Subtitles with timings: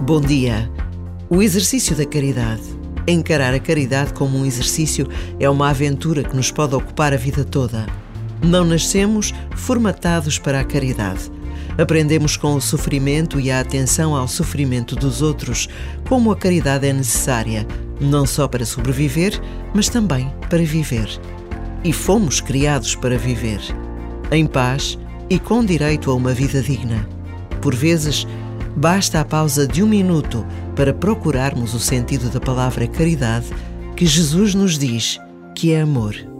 [0.00, 0.70] Bom dia.
[1.28, 2.62] O exercício da caridade.
[3.06, 5.06] Encarar a caridade como um exercício
[5.38, 7.86] é uma aventura que nos pode ocupar a vida toda.
[8.42, 11.30] Não nascemos formatados para a caridade.
[11.76, 15.68] Aprendemos com o sofrimento e a atenção ao sofrimento dos outros,
[16.08, 17.66] como a caridade é necessária,
[18.00, 19.38] não só para sobreviver,
[19.74, 21.20] mas também para viver.
[21.84, 23.60] E fomos criados para viver,
[24.36, 24.98] em paz
[25.28, 27.08] e com direito a uma vida digna.
[27.60, 28.26] Por vezes,
[28.76, 33.46] basta a pausa de um minuto para procurarmos o sentido da palavra caridade
[33.96, 35.18] que Jesus nos diz
[35.54, 36.31] que é amor.